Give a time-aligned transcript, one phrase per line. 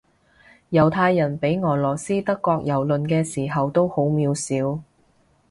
[0.71, 4.81] 猶太人畀俄羅斯德國蹂躪嘅時候都好渺小